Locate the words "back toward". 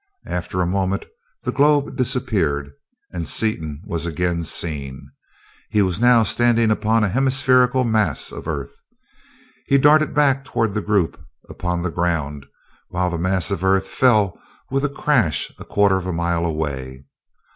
10.15-10.73